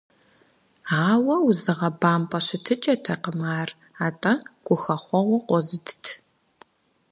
[1.09, 3.69] Ауэ узыгъэбампӏэ щытыкӏэтэкъым ар,
[4.05, 4.33] атӏэ
[4.65, 6.03] гухэхъуэгъуэ къозытт.